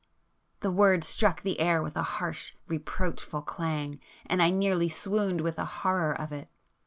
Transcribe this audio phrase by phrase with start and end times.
[0.61, 5.57] The word struck the air with a harsh reproachful clang, and I nearly swooned with
[5.57, 6.49] the horror of it.